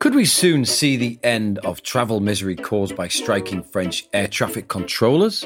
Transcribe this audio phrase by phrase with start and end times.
[0.00, 4.68] Could we soon see the end of travel misery caused by striking French air traffic
[4.68, 5.44] controllers?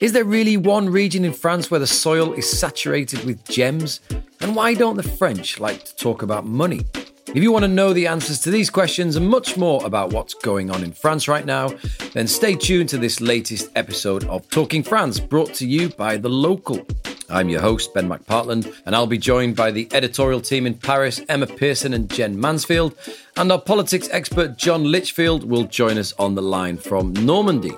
[0.00, 4.00] Is there really one region in France where the soil is saturated with gems?
[4.40, 6.84] And why don't the French like to talk about money?
[7.28, 10.34] If you want to know the answers to these questions and much more about what's
[10.34, 11.72] going on in France right now,
[12.14, 16.28] then stay tuned to this latest episode of Talking France, brought to you by The
[16.28, 16.84] Local.
[17.30, 21.20] I'm your host, Ben McPartland, and I'll be joined by the editorial team in Paris,
[21.28, 22.94] Emma Pearson and Gen Mansfield,
[23.36, 27.72] and our politics expert, John Lichfield, will join us on the line from Normandy.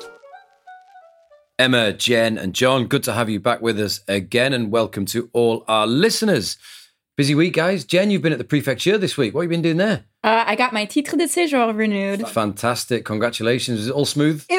[1.58, 5.30] Emma, Gen, and John, good to have you back with us again, and welcome to
[5.32, 6.58] all our listeners.
[7.16, 7.84] Busy week, guys.
[7.84, 9.32] Gen, you've been at the prefecture this week.
[9.32, 10.04] What have you been doing there?
[10.22, 12.28] Uh, I got my titre de séjour renewed.
[12.28, 13.06] Fantastic.
[13.06, 13.80] Congratulations.
[13.80, 14.44] Is it all smooth?
[14.50, 14.58] It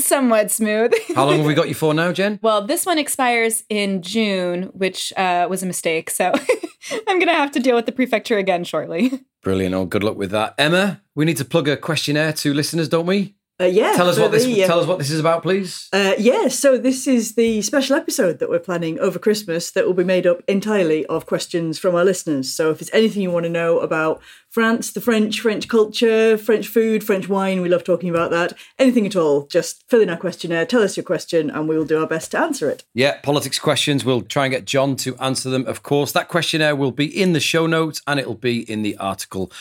[0.00, 0.92] somewhat smooth.
[1.14, 2.38] How long have we got you for now, Gen?
[2.42, 6.10] well, this one expires in June, which uh, was a mistake.
[6.10, 6.32] So
[7.08, 9.24] I'm going to have to deal with the prefecture again shortly.
[9.42, 9.74] Brilliant.
[9.74, 10.54] Oh, good luck with that.
[10.58, 13.34] Emma, we need to plug a questionnaire to listeners, don't we?
[13.62, 13.92] Uh, yeah.
[13.92, 15.88] Tell us what this the, uh, tell us what this is about, please.
[15.92, 19.94] Uh, yeah, so this is the special episode that we're planning over Christmas that will
[19.94, 22.52] be made up entirely of questions from our listeners.
[22.52, 26.66] So if there's anything you want to know about France, the French, French culture, French
[26.66, 28.52] food, French wine, we love talking about that.
[28.78, 31.86] Anything at all, just fill in our questionnaire, tell us your question, and we will
[31.86, 32.84] do our best to answer it.
[32.94, 34.04] Yeah, politics questions.
[34.04, 36.12] We'll try and get John to answer them, of course.
[36.12, 39.52] That questionnaire will be in the show notes and it'll be in the article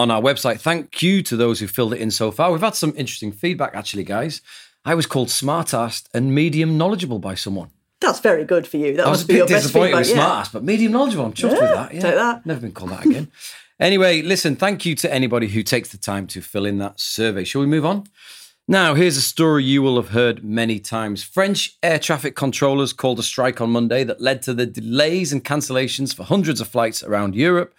[0.00, 0.60] on our website.
[0.60, 2.50] Thank you to those who filled it in so far.
[2.50, 4.40] We've had some interesting feedback, actually, guys.
[4.84, 7.70] I was called smartass and medium knowledgeable by someone.
[8.00, 8.96] That's very good for you.
[8.96, 10.06] That I was a bit disappointed feedback.
[10.06, 10.24] with yeah.
[10.24, 11.26] smartass, but medium knowledgeable.
[11.26, 11.94] I'm chuffed with that.
[11.94, 12.46] Yeah, take that.
[12.46, 13.30] Never been called that again.
[13.80, 17.44] anyway, listen, thank you to anybody who takes the time to fill in that survey.
[17.44, 18.06] Shall we move on?
[18.66, 21.22] Now, here's a story you will have heard many times.
[21.22, 25.44] French air traffic controllers called a strike on Monday that led to the delays and
[25.44, 27.74] cancellations for hundreds of flights around Europe.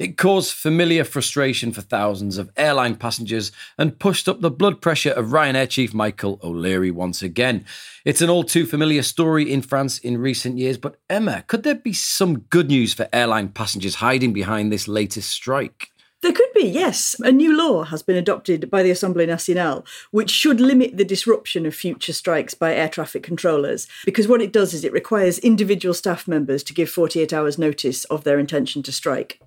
[0.00, 5.10] It caused familiar frustration for thousands of airline passengers and pushed up the blood pressure
[5.10, 7.66] of Ryanair chief Michael O'Leary once again.
[8.06, 11.74] It's an all too familiar story in France in recent years, but Emma, could there
[11.74, 15.90] be some good news for airline passengers hiding behind this latest strike?
[16.22, 17.14] There could be, yes.
[17.20, 21.66] A new law has been adopted by the Assemblée Nationale, which should limit the disruption
[21.66, 23.86] of future strikes by air traffic controllers.
[24.06, 28.04] Because what it does is it requires individual staff members to give 48 hours' notice
[28.04, 29.40] of their intention to strike.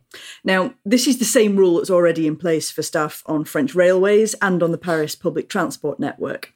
[0.44, 4.35] Now, this is the same rule that's already in place for staff on French railways
[4.41, 6.53] and on the Paris public transport network.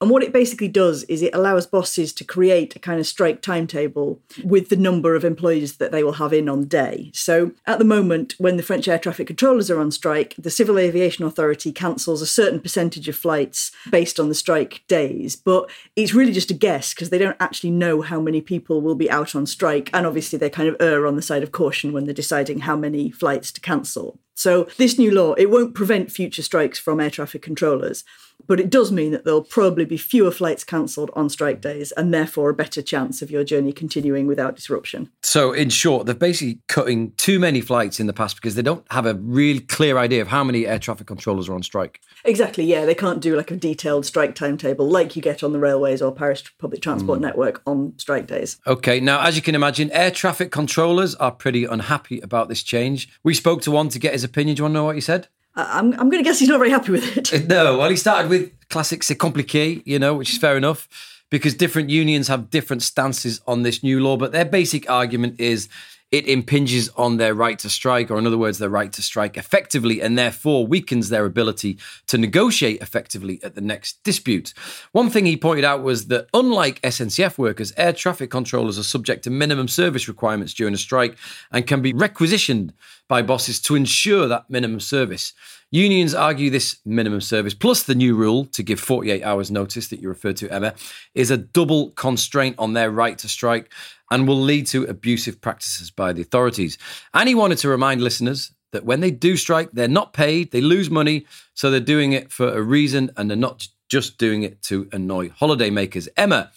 [0.00, 3.42] And what it basically does is it allows bosses to create a kind of strike
[3.42, 7.10] timetable with the number of employees that they will have in on day.
[7.12, 10.78] So at the moment, when the French air traffic controllers are on strike, the Civil
[10.78, 15.34] Aviation Authority cancels a certain percentage of flights based on the strike days.
[15.34, 18.94] But it's really just a guess because they don't actually know how many people will
[18.94, 19.90] be out on strike.
[19.92, 22.76] And obviously, they kind of err on the side of caution when they're deciding how
[22.76, 24.18] many flights to cancel.
[24.38, 28.04] So this new law, it won't prevent future strikes from air traffic controllers,
[28.46, 32.14] but it does mean that there'll probably be fewer flights cancelled on strike days and
[32.14, 35.10] therefore a better chance of your journey continuing without disruption.
[35.22, 38.86] So, in short, they're basically cutting too many flights in the past because they don't
[38.92, 42.00] have a real clear idea of how many air traffic controllers are on strike.
[42.24, 42.84] Exactly, yeah.
[42.84, 46.12] They can't do like a detailed strike timetable like you get on the railways or
[46.12, 47.24] Paris public transport hmm.
[47.24, 48.60] network on strike days.
[48.66, 53.08] Okay, now as you can imagine, air traffic controllers are pretty unhappy about this change.
[53.22, 54.56] We spoke to one to get his opinion.
[54.56, 55.28] Do you want to know what he said?
[55.54, 57.48] I'm, I'm going to guess he's not very happy with it.
[57.48, 60.88] No, well, he started with classic c'est compliqué, you know, which is fair enough
[61.30, 64.16] because different unions have different stances on this new law.
[64.16, 65.68] But their basic argument is
[66.10, 69.36] it impinges on their right to strike, or in other words, their right to strike
[69.36, 74.54] effectively, and therefore weakens their ability to negotiate effectively at the next dispute.
[74.92, 79.24] One thing he pointed out was that unlike SNCF workers, air traffic controllers are subject
[79.24, 81.18] to minimum service requirements during a strike
[81.52, 82.72] and can be requisitioned
[83.08, 85.32] by bosses to ensure that minimum service.
[85.70, 90.00] Unions argue this minimum service, plus the new rule to give 48 hours notice that
[90.00, 90.74] you referred to, Emma,
[91.14, 93.70] is a double constraint on their right to strike
[94.10, 96.78] and will lead to abusive practices by the authorities.
[97.12, 100.60] And he wanted to remind listeners that when they do strike, they're not paid, they
[100.60, 104.62] lose money, so they're doing it for a reason and they're not just doing it
[104.62, 106.08] to annoy holidaymakers.
[106.16, 106.50] Emma,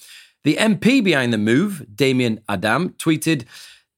[0.43, 3.45] the MP behind the move, Damien Adam, tweeted,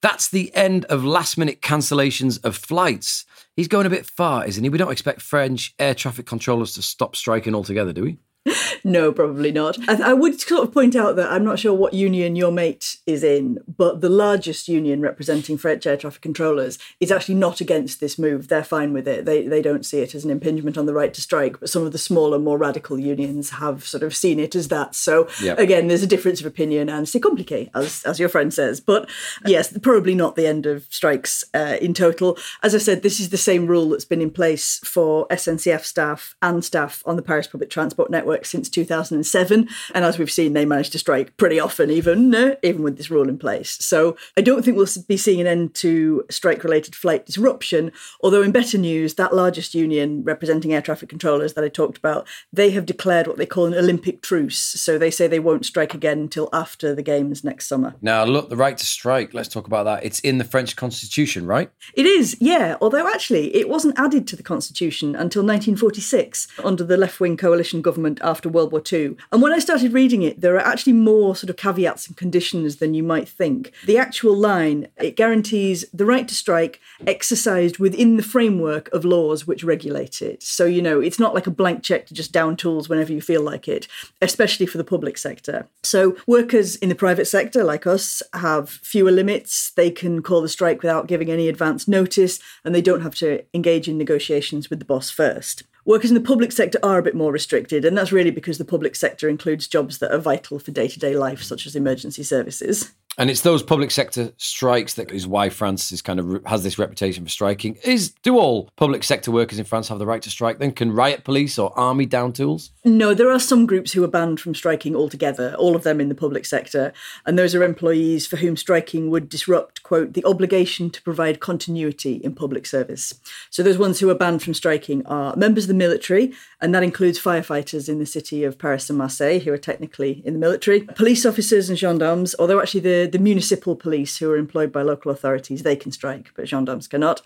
[0.04, 3.24] That's the end of last minute cancellations of flights.
[3.56, 4.70] He's going a bit far, isn't he?
[4.70, 8.18] We don't expect French air traffic controllers to stop striking altogether, do we?
[8.84, 9.78] No, probably not.
[9.88, 12.98] I, I, would sort of point out that I'm not sure what union your mate
[13.07, 18.01] is in, but the largest union representing French air traffic controllers is actually not against
[18.01, 18.50] this move.
[18.50, 19.24] They're fine with it.
[19.24, 21.62] They they don't see it as an impingement on the right to strike.
[21.62, 24.95] But some of the smaller, more radical unions have sort of seen it as that.
[24.95, 25.60] So yep.
[25.60, 28.81] again, there's a difference of opinion, and c'est compliqué, as as your friend says.
[28.81, 29.10] But
[29.45, 32.38] yes, probably not the end of strikes uh, in total.
[32.62, 36.36] As I said, this is the same rule that's been in place for SNCF staff
[36.42, 39.69] and staff on the Paris public transport network since 2007.
[39.94, 43.09] And as we've seen, they managed to strike pretty often, even, uh, even with this
[43.12, 43.77] rule in place.
[43.80, 47.91] So I don't think we'll be seeing an end to strike related flight disruption.
[48.21, 52.27] Although, in better news, that largest union representing air traffic controllers that I talked about,
[52.51, 54.57] they have declared what they call an Olympic truce.
[54.57, 57.95] So they say they won't strike again until after the Games next summer.
[58.01, 60.03] Now, look, the right to strike, let's talk about that.
[60.03, 61.69] It's in the French constitution, right?
[61.94, 62.77] It is, yeah.
[62.81, 67.81] Although actually, it wasn't added to the constitution until 1946 under the left wing coalition
[67.81, 69.16] government after World War II.
[69.31, 72.78] And when I started reading it, there are actually more sort of caveats and conditions
[72.78, 73.72] than you might think.
[73.86, 79.46] The actual line, it guarantees the right to strike exercised within the framework of laws
[79.46, 80.42] which regulate it.
[80.44, 83.22] So, you know, it's not like a blank check to just down tools whenever you
[83.22, 83.88] feel like it,
[84.22, 85.68] especially for the public sector.
[85.84, 89.72] So, workers in the private sector, like us, have fewer limits.
[89.72, 93.44] They can call the strike without giving any advance notice, and they don't have to
[93.54, 95.64] engage in negotiations with the boss first.
[95.85, 98.63] Workers in the public sector are a bit more restricted, and that's really because the
[98.63, 102.24] public sector includes jobs that are vital for day to day life, such as emergency
[102.24, 102.94] services.
[103.18, 106.80] And it's those public sector strikes that is why France is kind of has this
[106.80, 107.77] reputation for striking.
[107.83, 110.57] Is do all public sector workers in France have the right to strike?
[110.57, 112.71] Then can riot police or army down tools?
[112.83, 115.56] No, there are some groups who are banned from striking altogether.
[115.60, 116.92] All of them in the public sector,
[117.25, 122.16] and those are employees for whom striking would disrupt quote the obligation to provide continuity
[122.16, 123.13] in public service.
[123.51, 126.83] So those ones who are banned from striking are members of the military, and that
[126.83, 130.81] includes firefighters in the city of Paris and Marseille who are technically in the military,
[130.81, 132.36] police officers and gendarmes.
[132.39, 136.32] Although actually the the, municipal police who are employed by local authorities, they can strike,
[136.36, 137.22] but gendarmes cannot.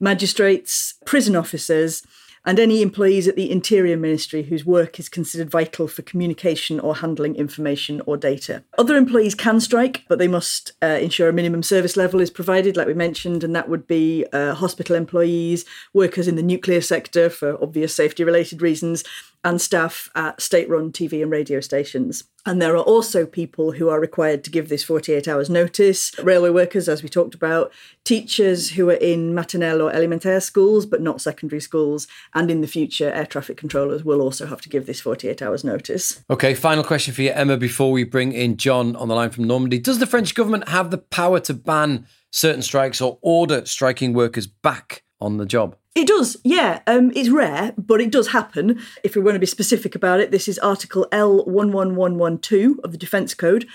[0.00, 2.02] Magistrates, prison officers,
[2.44, 6.96] and any employees at the Interior Ministry whose work is considered vital for communication or
[6.96, 8.62] handling information or data.
[8.76, 12.76] Other employees can strike, but they must uh, ensure a minimum service level is provided,
[12.76, 17.30] like we mentioned, and that would be uh, hospital employees, workers in the nuclear sector
[17.30, 19.04] for obvious safety related reasons,
[19.44, 22.24] and staff at state run TV and radio stations.
[22.46, 26.50] And there are also people who are required to give this 48 hours notice railway
[26.50, 27.72] workers, as we talked about,
[28.04, 32.06] teachers who are in maternelle or élémentaire schools, but not secondary schools.
[32.34, 35.64] And in the future, air traffic controllers will also have to give this 48 hours
[35.64, 36.22] notice.
[36.28, 39.44] Okay, final question for you, Emma, before we bring in John on the line from
[39.44, 39.78] Normandy.
[39.78, 44.46] Does the French government have the power to ban certain strikes or order striking workers
[44.46, 45.76] back on the job?
[45.94, 46.80] It does, yeah.
[46.88, 48.80] Um, it's rare, but it does happen.
[49.04, 53.32] If we want to be specific about it, this is Article L11112 of the Defence
[53.32, 53.66] Code.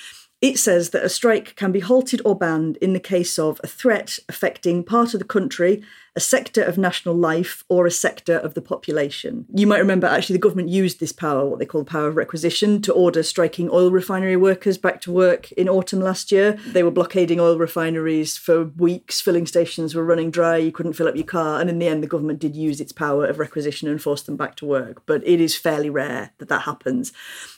[0.42, 3.68] It says that a strike can be halted or banned in the case of a
[3.68, 5.82] threat affecting part of the country,
[6.20, 9.46] a sector of national life, or a sector of the population.
[9.56, 12.18] You might remember actually the government used this power, what they call the power of
[12.18, 16.60] requisition, to order striking oil refinery workers back to work in autumn last year.
[16.68, 21.08] They were blockading oil refineries for weeks, filling stations were running dry, you couldn't fill
[21.08, 23.88] up your car, and in the end, the government did use its power of requisition
[23.88, 25.04] and force them back to work.
[25.06, 27.14] But it is fairly rare that that happens.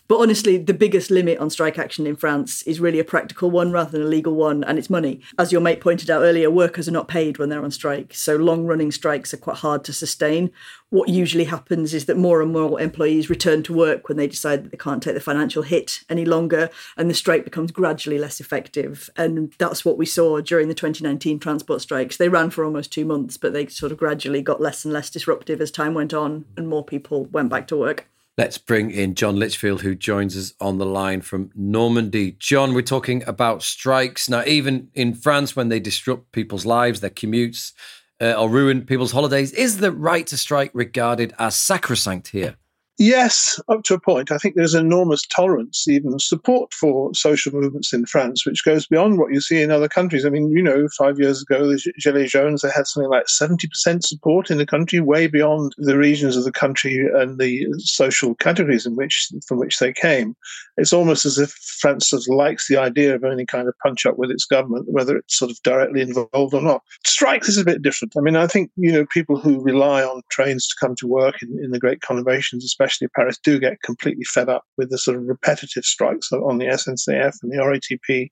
[0.08, 3.72] But honestly, the biggest limit on strike action in France is really a practical one
[3.72, 5.22] rather than a legal one, and it's money.
[5.40, 8.36] As your mate pointed out earlier, workers are not paid when they're on strike, so
[8.52, 10.52] long running strikes are quite hard to sustain.
[10.90, 14.66] What usually happens is that more and more employees return to work when they decide
[14.66, 18.42] that they can't take the financial hit any longer, and the strike becomes gradually less
[18.42, 19.10] effective.
[19.16, 22.18] And that's what we saw during the 2019 transport strikes.
[22.18, 25.10] They ran for almost two months, but they sort of gradually got less and less
[25.10, 28.08] disruptive as time went on, and more people went back to work.
[28.38, 32.36] Let's bring in John Lichfield, who joins us on the line from Normandy.
[32.40, 34.30] John, we're talking about strikes.
[34.30, 37.74] Now, even in France, when they disrupt people's lives, their commutes,
[38.22, 42.56] uh, or ruin people's holidays, is the right to strike regarded as sacrosanct here?
[42.98, 44.32] Yes, up to a point.
[44.32, 49.18] I think there's enormous tolerance, even support for social movements in France, which goes beyond
[49.18, 50.24] what you see in other countries.
[50.24, 54.04] I mean, you know, five years ago, the Gilets Jaunes, they had something like 70%
[54.04, 58.86] support in the country, way beyond the regions of the country and the social categories
[58.86, 60.36] in which from which they came.
[60.78, 64.06] It's almost as if France sort of likes the idea of any kind of punch
[64.06, 66.84] up with its government, whether it's sort of directly involved or not.
[67.06, 68.14] Strikes is a bit different.
[68.16, 71.42] I mean, I think, you know, people who rely on trains to come to work
[71.42, 74.98] in, in the great conurbations, especially especially Paris, do get completely fed up with the
[74.98, 78.30] sort of repetitive strikes on the SNCF and the RATP.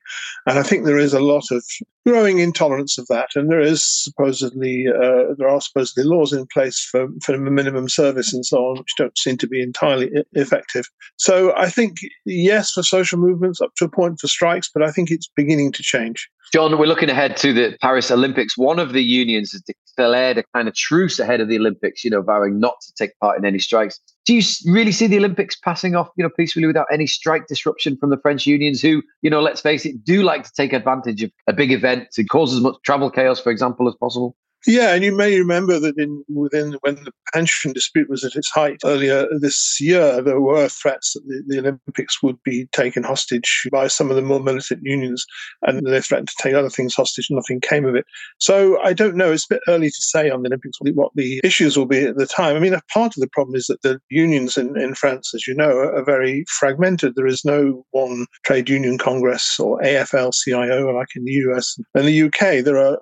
[0.47, 1.63] And I think there is a lot of
[2.05, 3.29] growing intolerance of that.
[3.35, 8.33] And there is supposedly, uh, there are supposedly laws in place for, for minimum service
[8.33, 10.85] and so on, which don't seem to be entirely effective.
[11.17, 14.91] So I think, yes, for social movements, up to a point for strikes, but I
[14.91, 16.29] think it's beginning to change.
[16.51, 18.57] John, we're looking ahead to the Paris Olympics.
[18.57, 22.09] One of the unions has declared a kind of truce ahead of the Olympics, you
[22.09, 23.99] know, vowing not to take part in any strikes.
[24.25, 27.97] Do you really see the Olympics passing off, you know, peacefully without any strike disruption
[27.97, 31.21] from the French unions who, you know, let's face it, do like to take advantage
[31.21, 34.35] of a big event to cause as much travel chaos, for example, as possible?
[34.67, 38.49] Yeah, and you may remember that in within when the pension dispute was at its
[38.49, 43.67] height earlier this year, there were threats that the, the, Olympics would be taken hostage
[43.71, 45.25] by some of the more militant unions,
[45.61, 47.27] and they threatened to take other things hostage.
[47.29, 48.05] Nothing came of it.
[48.39, 49.31] So I don't know.
[49.31, 52.17] It's a bit early to say on the Olympics what the issues will be at
[52.17, 52.55] the time.
[52.55, 55.47] I mean, a part of the problem is that the unions in, in France, as
[55.47, 57.13] you know, are, very fragmented.
[57.15, 61.77] There is no one trade union congress or AFL-CIO like in the US.
[61.93, 62.97] In the UK, there are,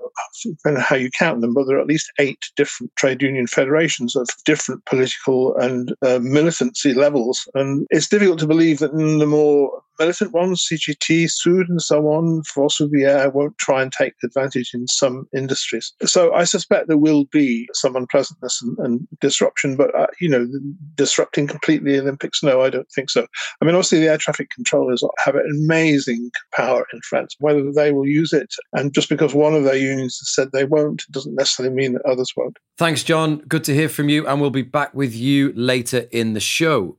[0.63, 3.21] don't know how you count them them, but there are at least eight different trade
[3.21, 7.47] union federations of different political and uh, militancy levels.
[7.53, 12.07] And it's difficult to believe that in the more militant ones, CGT, SUD, and so
[12.07, 15.93] on, Force Ouvrière, won't try and take advantage in some industries.
[16.05, 20.47] So I suspect there will be some unpleasantness and, and disruption, but, uh, you know,
[20.95, 23.25] disrupting completely the Olympics, no, I don't think so.
[23.61, 27.35] I mean, obviously, the air traffic controllers have an amazing power in France.
[27.39, 30.65] Whether they will use it, and just because one of their unions has said they
[30.65, 32.57] won't, doesn't necessarily mean that others won't.
[32.77, 33.37] Thanks, John.
[33.47, 36.97] Good to hear from you, and we'll be back with you later in the show.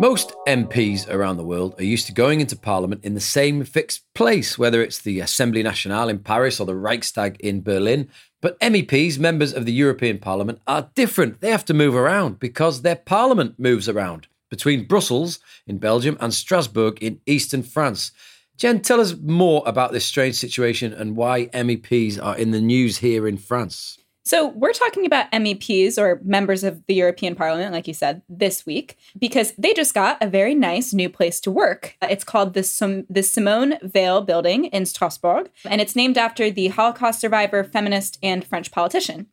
[0.00, 4.02] Most MPs around the world are used to going into Parliament in the same fixed
[4.14, 8.08] place, whether it's the Assemblée Nationale in Paris or the Reichstag in Berlin.
[8.40, 11.40] But MEPs, members of the European Parliament, are different.
[11.40, 16.34] They have to move around because their Parliament moves around between Brussels in Belgium and
[16.34, 18.12] Strasbourg in eastern France.
[18.56, 22.98] Gen, tell us more about this strange situation and why MEPs are in the news
[22.98, 23.98] here in France.
[24.24, 28.64] So, we're talking about MEPs or members of the European Parliament, like you said, this
[28.64, 31.96] week, because they just got a very nice new place to work.
[32.02, 36.68] It's called the, Sim- the Simone Veil Building in Strasbourg, and it's named after the
[36.68, 39.26] Holocaust survivor, feminist, and French politician.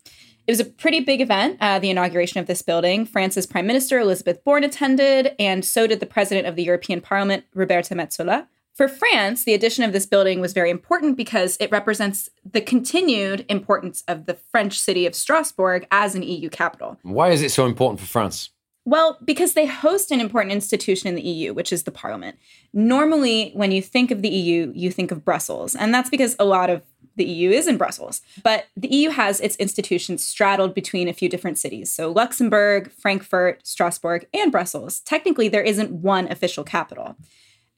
[0.48, 3.06] It was a pretty big event, uh, the inauguration of this building.
[3.06, 7.44] France's Prime Minister Elisabeth Borne attended, and so did the President of the European Parliament,
[7.54, 8.48] Roberta Metsola.
[8.80, 13.46] For France, the addition of this building was very important because it represents the continued
[13.50, 16.98] importance of the French city of Strasbourg as an EU capital.
[17.02, 18.52] Why is it so important for France?
[18.86, 22.38] Well, because they host an important institution in the EU, which is the parliament.
[22.72, 26.46] Normally, when you think of the EU, you think of Brussels, and that's because a
[26.46, 26.82] lot of
[27.18, 28.22] the EU is in Brussels.
[28.44, 31.92] But the EU has its institutions straddled between a few different cities.
[31.92, 35.02] So Luxembourg, Frankfurt, Strasbourg, and Brussels.
[35.02, 37.18] Technically, there isn't one official capital.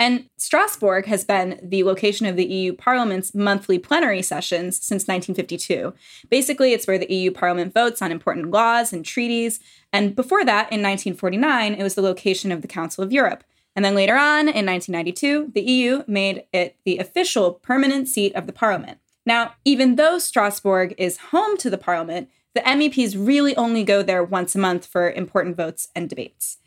[0.01, 5.93] And Strasbourg has been the location of the EU Parliament's monthly plenary sessions since 1952.
[6.27, 9.59] Basically, it's where the EU Parliament votes on important laws and treaties.
[9.93, 13.43] And before that, in 1949, it was the location of the Council of Europe.
[13.75, 18.47] And then later on, in 1992, the EU made it the official permanent seat of
[18.47, 18.97] the Parliament.
[19.23, 24.23] Now, even though Strasbourg is home to the Parliament, the MEPs really only go there
[24.23, 26.57] once a month for important votes and debates.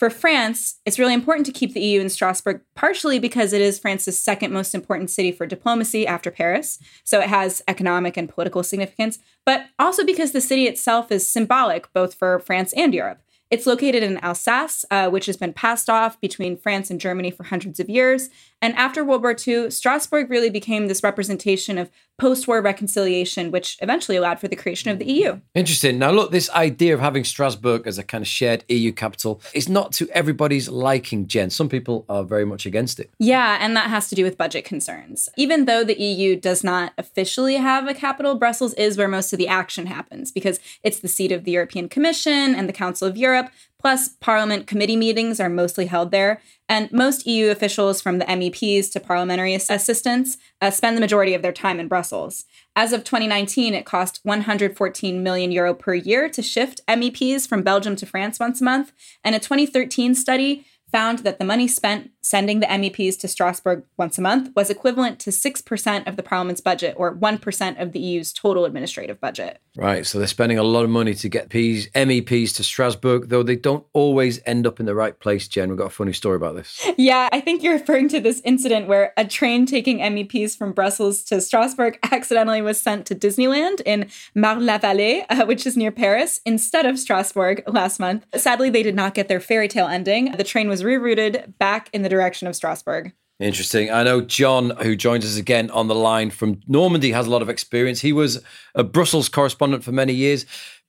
[0.00, 3.78] For France, it's really important to keep the EU in Strasbourg, partially because it is
[3.78, 6.78] France's second most important city for diplomacy after Paris.
[7.04, 11.92] So it has economic and political significance, but also because the city itself is symbolic
[11.92, 13.20] both for France and Europe.
[13.50, 17.42] It's located in Alsace, uh, which has been passed off between France and Germany for
[17.42, 18.30] hundreds of years.
[18.62, 21.90] And after World War II, Strasbourg really became this representation of
[22.20, 25.40] post war reconciliation, which eventually allowed for the creation of the EU.
[25.54, 25.98] Interesting.
[25.98, 29.68] Now, look, this idea of having Strasbourg as a kind of shared EU capital is
[29.68, 31.48] not to everybody's liking, Gen.
[31.48, 33.10] Some people are very much against it.
[33.18, 35.30] Yeah, and that has to do with budget concerns.
[35.36, 39.38] Even though the EU does not officially have a capital, Brussels is where most of
[39.38, 43.16] the action happens because it's the seat of the European Commission and the Council of
[43.16, 43.48] Europe.
[43.80, 48.92] Plus, Parliament committee meetings are mostly held there, and most EU officials, from the MEPs
[48.92, 52.44] to parliamentary assistants, uh, spend the majority of their time in Brussels.
[52.76, 57.96] As of 2019, it cost 114 million euro per year to shift MEPs from Belgium
[57.96, 58.92] to France once a month,
[59.24, 64.18] and a 2013 study found that the money spent sending the MEPs to Strasbourg once
[64.18, 68.32] a month was equivalent to 6% of the Parliament's budget or 1% of the EU's
[68.32, 69.60] total administrative budget.
[69.76, 73.42] Right, so they're spending a lot of money to get P's, MEPs to Strasbourg, though
[73.42, 75.68] they don't always end up in the right place, Gen.
[75.68, 76.86] We've got a funny story about this.
[76.98, 81.22] Yeah, I think you're referring to this incident where a train taking MEPs from Brussels
[81.24, 86.84] to Strasbourg accidentally was sent to Disneyland in Marne-la-Vallée, uh, which is near Paris, instead
[86.84, 88.26] of Strasbourg last month.
[88.36, 90.32] Sadly, they did not get their fairy tale ending.
[90.32, 93.12] The train was rerouted back in the direction of Strasbourg.
[93.38, 93.90] Interesting.
[93.90, 97.40] I know John, who joins us again on the line from Normandy, has a lot
[97.40, 98.00] of experience.
[98.00, 98.42] He was
[98.74, 100.44] a Brussels correspondent for many years.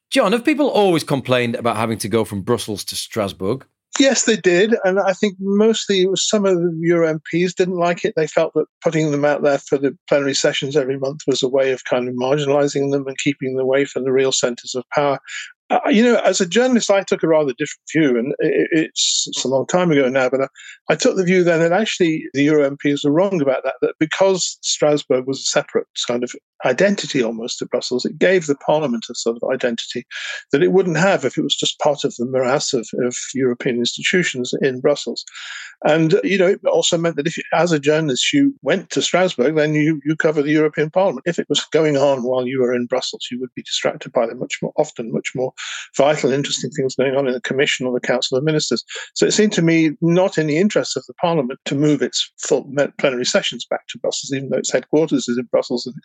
[0.10, 3.66] John, have people always complained about having to go from Brussels to Strasbourg?
[4.00, 4.76] Yes, they did.
[4.84, 8.14] And I think mostly some of the Euro MPs didn't like it.
[8.16, 11.48] They felt that putting them out there for the plenary sessions every month was a
[11.48, 14.84] way of kind of marginalizing them and keeping them away from the real centers of
[14.94, 15.20] power.
[15.72, 19.26] Uh, you know, as a journalist, I took a rather different view, and it, it's,
[19.28, 20.28] it's, a long time ago now.
[20.28, 20.48] But I,
[20.90, 23.76] I, took the view then that actually the Euro MPs were wrong about that.
[23.82, 28.56] That because Strasbourg was a separate kind of identity almost to Brussels, it gave the
[28.56, 30.06] Parliament a sort of identity
[30.52, 33.78] that it wouldn't have if it was just part of the morass of, of European
[33.78, 35.26] institutions in Brussels.
[35.84, 39.02] And you know, it also meant that if, you, as a journalist, you went to
[39.02, 41.26] Strasbourg, then you you cover the European Parliament.
[41.26, 44.28] If it was going on while you were in Brussels, you would be distracted by
[44.28, 45.54] the much more often, much more
[45.98, 48.84] vital, interesting things going on in the Commission or the Council of Ministers.
[49.16, 52.32] So it seemed to me not in the interest of the Parliament to move its
[52.38, 55.96] full plenary sessions back to Brussels, even though its headquarters is in Brussels and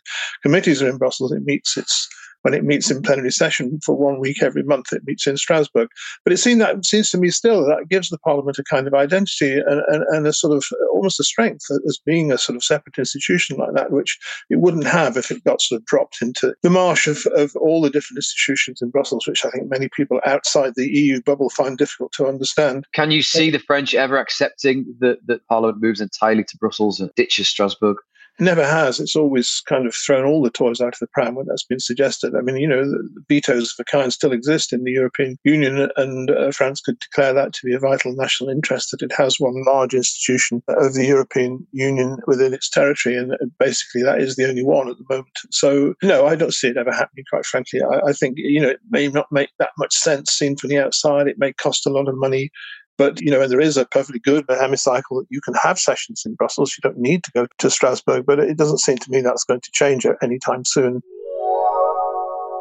[0.46, 1.32] committees are in Brussels.
[1.32, 2.08] It meets its
[2.42, 5.88] when it meets in plenary session for one week every month, it meets in Strasbourg.
[6.22, 8.94] But it seems that seems to me still that gives the Parliament a kind of
[8.94, 12.62] identity and, and, and a sort of almost a strength as being a sort of
[12.62, 14.16] separate institution like that, which
[14.48, 17.80] it wouldn't have if it got sort of dropped into the marsh of, of all
[17.80, 21.76] the different institutions in Brussels, which I think many people outside the EU bubble find
[21.76, 22.86] difficult to understand.
[22.92, 27.10] Can you see the French ever accepting that, that Parliament moves entirely to Brussels and
[27.16, 27.96] ditches Strasbourg?
[28.38, 29.00] Never has.
[29.00, 31.80] It's always kind of thrown all the toys out of the pram when that's been
[31.80, 32.34] suggested.
[32.36, 35.88] I mean, you know, the vetoes of a kind still exist in the European Union,
[35.96, 39.40] and uh, France could declare that to be a vital national interest that it has
[39.40, 44.48] one large institution of the European Union within its territory, and basically that is the
[44.48, 45.38] only one at the moment.
[45.50, 47.80] So, no, I don't see it ever happening, quite frankly.
[47.82, 50.78] I, I think, you know, it may not make that much sense seen from the
[50.78, 51.26] outside.
[51.26, 52.50] It may cost a lot of money.
[52.98, 56.22] But you know, and there is a perfectly good hemicycle that you can have sessions
[56.24, 56.76] in Brussels.
[56.76, 59.60] You don't need to go to Strasbourg, but it doesn't seem to me that's going
[59.60, 61.02] to change anytime soon.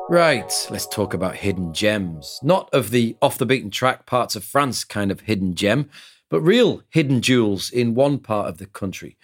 [0.08, 2.40] Right, let's talk about hidden gems.
[2.44, 5.90] Not of the off the beaten track parts of France kind of hidden gem,
[6.30, 9.18] but real hidden jewels in one part of the country.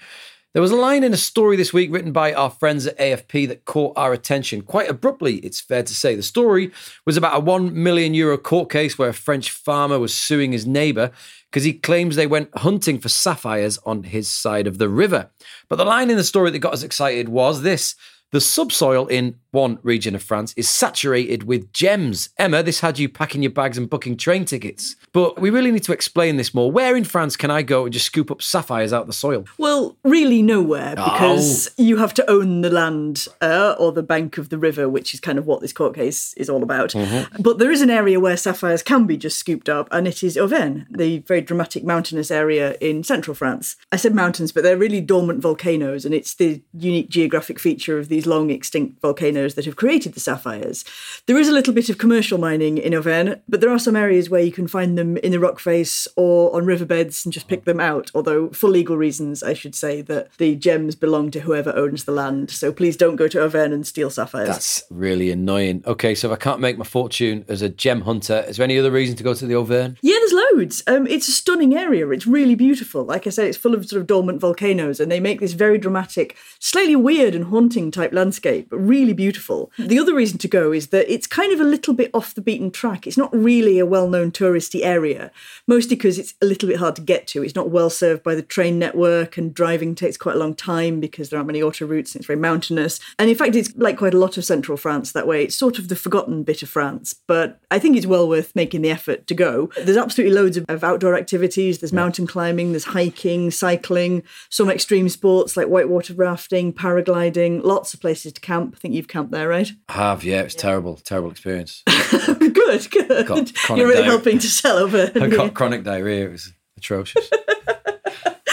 [0.53, 3.47] There was a line in a story this week written by our friends at AFP
[3.47, 6.13] that caught our attention quite abruptly, it's fair to say.
[6.13, 6.73] The story
[7.05, 10.67] was about a 1 million euro court case where a French farmer was suing his
[10.67, 11.11] neighbour
[11.49, 15.29] because he claims they went hunting for sapphires on his side of the river.
[15.69, 17.95] But the line in the story that got us excited was this
[18.31, 22.29] the subsoil in one region of France is saturated with gems.
[22.37, 24.95] Emma, this had you packing your bags and booking train tickets.
[25.13, 26.71] But we really need to explain this more.
[26.71, 29.45] Where in France can I go and just scoop up sapphires out of the soil?
[29.57, 31.83] Well, really nowhere because oh.
[31.83, 35.19] you have to own the land uh, or the bank of the river, which is
[35.19, 36.91] kind of what this court case is all about.
[36.91, 37.41] Mm-hmm.
[37.41, 40.37] But there is an area where sapphires can be just scooped up, and it is
[40.37, 43.75] Auvergne, the very dramatic mountainous area in central France.
[43.91, 48.07] I said mountains, but they're really dormant volcanoes, and it's the unique geographic feature of
[48.07, 50.85] these long extinct volcanoes that have created the sapphires.
[51.25, 54.29] There is a little bit of commercial mining in Auvergne, but there are some areas
[54.29, 57.65] where you can find them in the rock face or on riverbeds and just pick
[57.65, 58.11] them out.
[58.13, 62.11] Although, for legal reasons, I should say that the gems belong to whoever owns the
[62.11, 62.51] land.
[62.51, 64.47] So please don't go to Auvergne and steal sapphires.
[64.47, 65.83] That's really annoying.
[65.85, 68.77] Okay, so if I can't make my fortune as a gem hunter, is there any
[68.77, 69.95] other reason to go to the Auvergne?
[70.01, 70.83] Yeah, there's loads.
[70.87, 72.07] Um, it's a stunning area.
[72.09, 73.03] It's really beautiful.
[73.03, 75.77] Like I said, it's full of sort of dormant volcanoes, and they make this very
[75.77, 79.71] dramatic, slightly weird and haunting type landscape, but really beautiful beautiful.
[79.79, 82.41] The other reason to go is that it's kind of a little bit off the
[82.41, 83.07] beaten track.
[83.07, 85.31] It's not really a well known touristy area,
[85.67, 87.41] mostly because it's a little bit hard to get to.
[87.41, 90.99] It's not well served by the train network, and driving takes quite a long time
[90.99, 92.99] because there aren't many auto routes and it's very mountainous.
[93.17, 95.43] And in fact, it's like quite a lot of central France that way.
[95.43, 98.81] It's sort of the forgotten bit of France, but I think it's well worth making
[98.81, 99.69] the effort to go.
[99.81, 101.79] There's absolutely loads of, of outdoor activities.
[101.79, 108.01] There's mountain climbing, there's hiking, cycling, some extreme sports like whitewater rafting, paragliding, lots of
[108.01, 108.73] places to camp.
[108.75, 109.69] I think you've camped there, right?
[109.89, 110.39] I have, yeah.
[110.41, 111.83] It was terrible, terrible experience.
[112.09, 113.51] good, good.
[113.69, 115.21] You're really helping to sell Auvergne.
[115.21, 116.25] I got chronic diarrhea.
[116.25, 117.29] It was atrocious.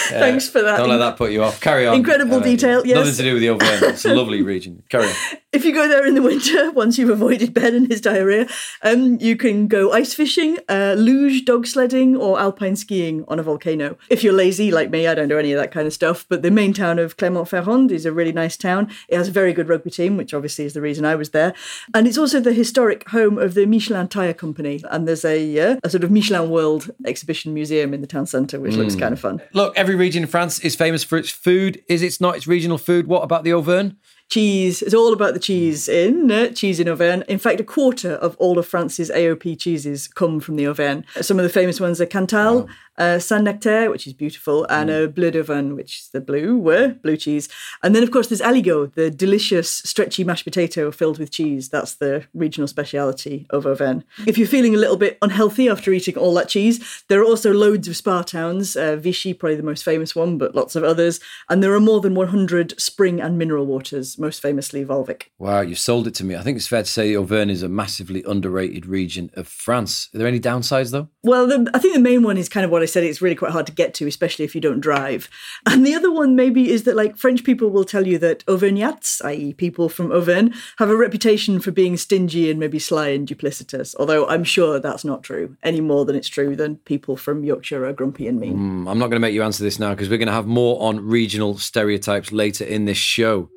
[0.09, 0.79] Thanks for that.
[0.79, 1.61] Don't let that put you off.
[1.61, 1.95] Carry on.
[1.95, 2.97] Incredible Uh, detail, yes.
[2.97, 3.89] Nothing to do with the Auvergne.
[3.89, 4.83] It's a lovely region.
[4.89, 5.15] Carry on.
[5.53, 8.47] If you go there in the winter, once you've avoided Ben and his diarrhea,
[8.83, 13.43] um, you can go ice fishing, uh, luge, dog sledding, or alpine skiing on a
[13.43, 13.97] volcano.
[14.11, 16.27] If you're lazy like me, I don't do any of that kind of stuff.
[16.29, 18.91] But the main town of Clermont-Ferrand is a really nice town.
[19.09, 21.55] It has a very good rugby team, which obviously is the reason I was there.
[21.95, 24.83] And it's also the historic home of the Michelin Tire Company.
[24.91, 28.61] And there's a, uh, a sort of Michelin World exhibition museum in the town centre,
[28.61, 29.41] which looks kind of fun.
[29.55, 31.83] Look, every region in France is famous for its food.
[31.89, 33.07] Is it not its regional food?
[33.07, 33.93] What about the Auvergne?
[34.29, 34.83] cheese.
[34.83, 37.23] It's all about the cheese in uh, cheese in Auvergne.
[37.29, 41.03] In fact, a quarter of all of France's AOP cheeses come from the Auvergne.
[41.21, 45.09] Some of the famous ones are Cantal, uh, Saint Nectaire, which is beautiful, and a
[45.09, 47.49] Bleu d'Auvergne, which is the blue uh, blue cheese.
[47.83, 51.69] And then, of course, there's Aligot, the delicious stretchy mashed potato filled with cheese.
[51.69, 54.03] That's the regional speciality of Auvergne.
[54.27, 57.53] If you're feeling a little bit unhealthy after eating all that cheese, there are also
[57.53, 58.77] loads of spa towns.
[58.77, 61.21] Uh, Vichy, probably the most famous one, but lots of others.
[61.49, 65.25] And there are more than 100 spring and mineral waters, most famously Volvic.
[65.39, 66.37] Wow, you've sold it to me.
[66.37, 70.09] I think it's fair to say Auvergne is a massively underrated region of France.
[70.15, 71.09] Are there any downsides, though?
[71.29, 73.05] Well, the, I think the main one is kind of what I said.
[73.05, 75.29] It's really quite hard to get to, especially if you don't drive.
[75.67, 79.23] And the other one maybe is that like French people will tell you that Auvergnats,
[79.27, 83.95] i.e., people from Auvergne, have a reputation for being stingy and maybe sly and duplicitous.
[83.99, 87.85] Although I'm sure that's not true any more than it's true than people from Yorkshire
[87.85, 88.55] are grumpy and mean.
[88.55, 90.47] Hmm, I'm not going to make you answer this now because we're going to have
[90.47, 93.51] more on regional stereotypes later in this show.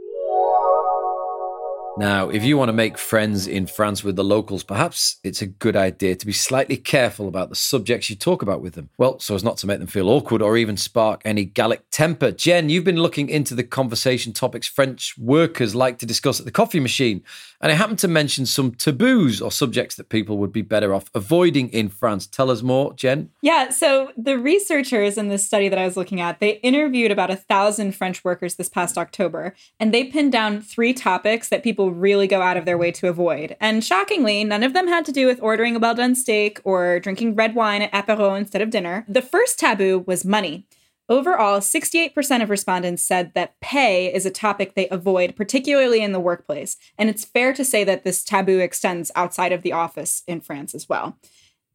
[1.97, 5.45] Now, if you want to make friends in France with the locals, perhaps it's a
[5.45, 8.89] good idea to be slightly careful about the subjects you talk about with them.
[8.97, 12.31] Well, so as not to make them feel awkward or even spark any Gallic temper.
[12.31, 16.51] Gen, you've been looking into the conversation topics French workers like to discuss at the
[16.51, 17.23] coffee machine,
[17.61, 21.09] and I happened to mention some taboos or subjects that people would be better off
[21.13, 22.25] avoiding in France.
[22.25, 23.29] Tell us more, Gen.
[23.41, 27.29] Yeah, so the researchers in this study that I was looking at, they interviewed about
[27.29, 31.91] a thousand French workers this past October, and they pinned down three topics that people
[31.91, 33.55] really go out of their way to avoid.
[33.59, 36.99] And shockingly, none of them had to do with ordering a well done steak or
[36.99, 39.05] drinking red wine at apéro instead of dinner.
[39.07, 40.65] The first taboo was money.
[41.11, 46.21] Overall, 68% of respondents said that pay is a topic they avoid, particularly in the
[46.21, 46.77] workplace.
[46.97, 50.73] And it's fair to say that this taboo extends outside of the office in France
[50.73, 51.17] as well.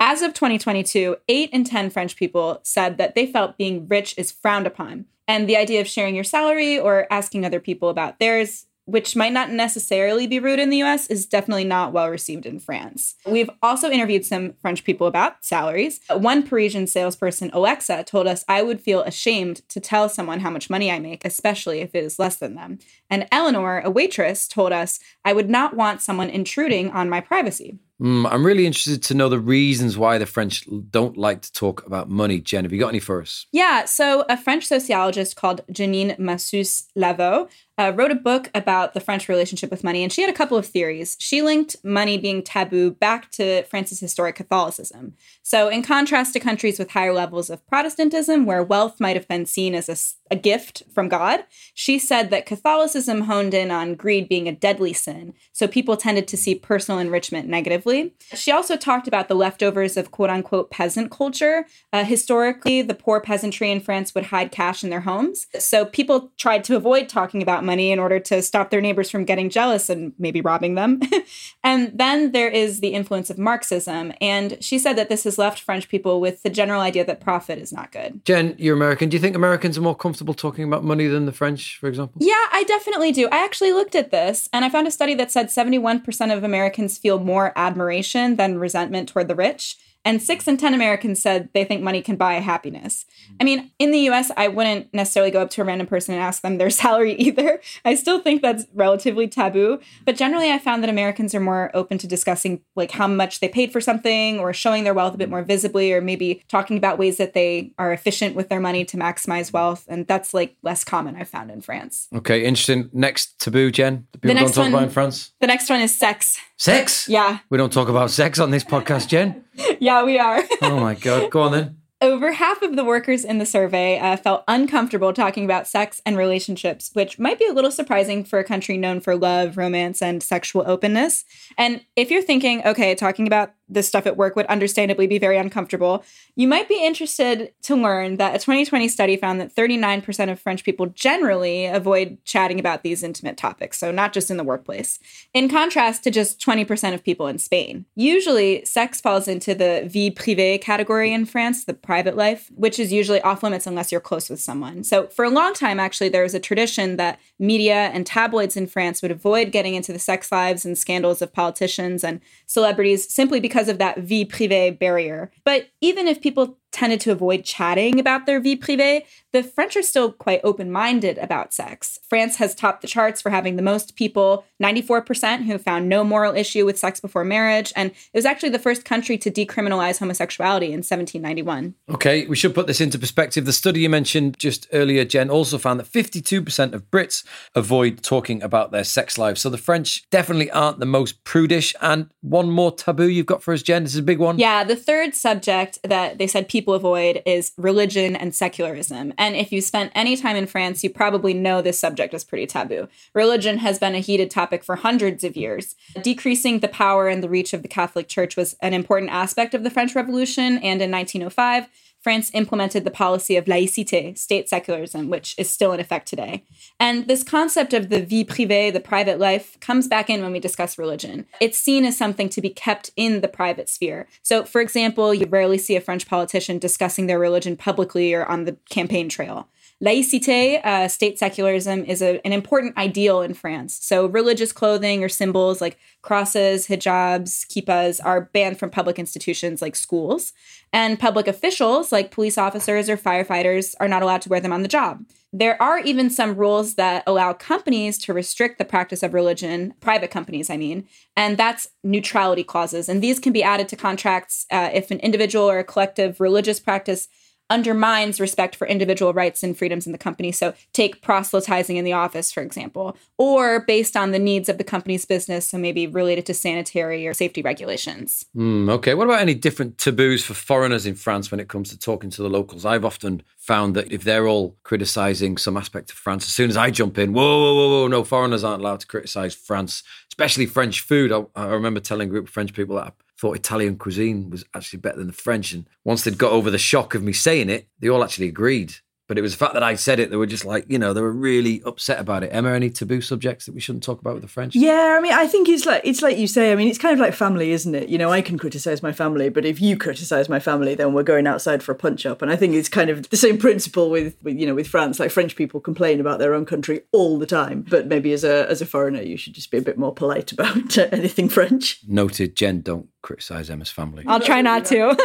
[0.01, 4.33] As of 2022, 8 in 10 French people said that they felt being rich is
[4.33, 5.05] frowned upon.
[5.29, 9.33] And the idea of sharing your salary or asking other people about theirs which might
[9.33, 13.17] not necessarily be rude in the US, is definitely not well received in France.
[13.27, 16.01] We've also interviewed some French people about salaries.
[16.09, 20.71] One Parisian salesperson, Alexa, told us I would feel ashamed to tell someone how much
[20.71, 22.79] money I make, especially if it is less than them.
[23.11, 27.79] And Eleanor, a waitress, told us I would not want someone intruding on my privacy.
[28.01, 31.87] Mm, I'm really interested to know the reasons why the French don't like to talk
[31.87, 32.41] about money.
[32.41, 33.47] Gen, have you got any for us?
[33.53, 39.29] Yeah, so a French sociologist called Janine Mossuz-Lavau uh, wrote a book about the French
[39.29, 41.17] relationship with money, and she had a couple of theories.
[41.21, 45.15] She linked money being taboo back to France's historic Catholicism.
[45.43, 49.45] So, in contrast to countries with higher levels of Protestantism, where wealth might have been
[49.45, 54.29] seen as a, a gift from God, she said that Catholicism honed in on greed
[54.29, 55.35] being a deadly sin.
[55.53, 57.86] So, people tended to see personal enrichment negatively.
[58.35, 61.67] She also talked about the leftovers of quote unquote peasant culture.
[61.93, 65.47] Uh, historically, the poor peasantry in France would hide cash in their homes.
[65.59, 69.25] So, people tried to avoid talking about money in order to stop their neighbors from
[69.25, 71.01] getting jealous and maybe robbing them.
[71.65, 74.13] and then there is the influence of Marxism.
[74.21, 77.59] And she said that this has left French people with the general idea that profit
[77.59, 78.25] is not good.
[78.25, 79.09] Gen, you're American.
[79.09, 82.21] Do you think Americans are more comfortable talking about money than the French, for example?
[82.21, 83.29] Yeah, I definitely do.
[83.31, 86.99] I actually looked at this and I found a study that said 71% of Americans
[86.99, 89.77] feel more admiration than resentment toward the rich.
[90.07, 93.05] And six in 10 Americans said they think money can buy happiness.
[93.41, 96.23] I mean, in the US, I wouldn't necessarily go up to a random person and
[96.23, 97.61] ask them their salary either.
[97.85, 99.81] I still think that's relatively taboo.
[100.05, 103.49] But generally, I found that Americans are more open to discussing like how much they
[103.49, 106.99] paid for something or showing their wealth a bit more visibly or maybe talking about
[106.99, 109.85] ways that they are efficient with their money to maximize wealth.
[109.89, 112.07] And that's like less common, I've found in France.
[112.15, 112.91] Okay, interesting.
[112.93, 115.33] Next taboo, Gen, that people don't next talk one- about in France?
[115.41, 116.39] The next one is sex.
[116.59, 117.07] Sex?
[117.09, 117.41] Yeah.
[117.51, 119.43] We don't talk about sex on this podcast, Gen.
[119.81, 120.43] Yeah, we are.
[120.63, 121.31] Oh my God.
[121.31, 121.77] Go on then.
[122.03, 126.19] Over half of the workers in the survey uh, felt uncomfortable talking about sex and
[126.19, 130.23] relationships, which might be a little surprising for a country known for love, romance, and
[130.23, 131.25] sexual openness.
[131.57, 135.39] And if you're thinking, okay, talking about this stuff at work would understandably be very
[135.39, 140.41] uncomfortable, you might be interested to learn that a 2020 study found that 39% of
[140.41, 144.99] French people generally avoid chatting about these intimate topics, so not just in the workplace,
[145.35, 147.85] in contrast to just 20% of people in Spain.
[147.95, 152.93] Usually, sex falls into the vie privée category in France, the private life, which is
[152.93, 154.85] usually off limits unless you're close with someone.
[154.85, 158.67] So, for a long time, actually, there was a tradition that media and tabloids in
[158.67, 163.41] France would avoid getting into the sex lives and scandals of politicians and celebrities simply
[163.41, 165.31] because of that vie privée barrier.
[165.45, 169.83] But even if people tended to avoid chatting about their vie privée, the French are
[169.83, 171.99] still quite open minded about sex.
[172.09, 176.35] France has topped the charts for having the most people, 94%, who found no moral
[176.35, 177.73] issue with sex before marriage.
[177.77, 181.75] And it was actually the first country to decriminalize homosexuality in 1791.
[181.91, 183.47] Okay, we should put this into perspective.
[183.47, 188.43] The study you mentioned just earlier, Gen, also found that 52% of Brits avoid talking
[188.43, 189.41] about their sex lives.
[189.41, 191.75] So the French definitely aren't the most prudish.
[191.81, 193.85] And one more taboo you've got for us, Gen.
[193.85, 194.39] This is a big one.
[194.39, 199.13] Yeah, the third subject that they said people avoid is religion and secularism.
[199.19, 202.47] And if you spent any time in France, you probably know this subject is pretty
[202.47, 202.89] taboo.
[203.15, 205.77] Religion has been a heated topic for hundreds of years.
[206.03, 209.63] Decreasing the power and the reach of the Catholic Church was an important aspect of
[209.63, 211.69] the French Revolution, and in 1905,
[212.07, 216.45] France implemented the policy of laïcité, state secularism, which is still in effect today.
[216.79, 220.39] And this concept of the vie privée, the private life, comes back in when we
[220.39, 221.27] discuss religion.
[221.41, 224.07] It's seen as something to be kept in the private sphere.
[224.23, 228.45] So, for example, you rarely see a French politician discussing their religion publicly or on
[228.45, 229.49] the campaign trail.
[229.85, 233.79] Laïcité, uh, state secularism, is a, an important ideal in France.
[233.83, 239.77] So, religious clothing or symbols like crosses, hijabs, kippas are banned from public institutions like
[239.77, 240.33] schools.
[240.73, 244.63] And public officials like police officers or firefighters are not allowed to wear them on
[244.63, 245.05] the job.
[245.33, 250.11] There are even some rules that allow companies to restrict the practice of religion, private
[250.11, 252.89] companies, I mean, and that's neutrality clauses.
[252.89, 256.59] And these can be added to contracts uh, if an individual or a collective religious
[256.59, 257.09] practice
[257.51, 260.33] undermines respect for individual rights and freedoms in the company.
[260.33, 264.65] So, take proselytizing in the office, for example, or based on the needs of the
[264.65, 268.27] company's business, so maybe related to sanitary or safety regulations.
[268.37, 268.95] Mm, okay.
[268.95, 272.23] What about any different taboos for foreigners in France when it comes to talking to
[272.23, 272.65] the locals?
[272.65, 276.57] I've often found that if they're all criticizing some aspect of France, as soon as
[276.57, 280.47] I jump in, whoa, whoa, whoa, whoa, no, foreigners aren't allowed to criticize France, especially
[280.47, 281.13] French food.
[281.13, 284.81] I, I remember telling a group of French people that thought Italian cuisine was actually
[284.81, 285.53] better than the French.
[285.53, 288.75] And once they'd got over the shock of me saying it, they all actually agreed.
[289.09, 290.93] But it was the fact that I said it, they were just like, you know,
[290.93, 292.31] they were really upset about it.
[292.33, 294.57] Emma, any taboo subjects that we shouldn't talk about with the French?
[294.57, 296.51] Yeah, I mean, I think it's like it's like you say.
[296.51, 297.89] I mean, it's kind of like family, isn't it?
[297.89, 301.05] You know, I can criticize my family, but if you criticize my family, then we're
[301.05, 302.21] going outside for a punch up.
[302.21, 304.99] And I think it's kind of the same principle with, with you know, with France.
[304.99, 308.49] Like French people complain about their own country all the time, but maybe as a
[308.51, 311.81] as a foreigner, you should just be a bit more polite about uh, anything French.
[311.87, 312.63] Noted, Gen.
[312.63, 314.03] Don't criticize Emma's family.
[314.09, 314.97] I'll try not to.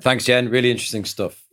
[0.00, 0.48] Thanks, Gen.
[0.48, 1.43] Really interesting stuff.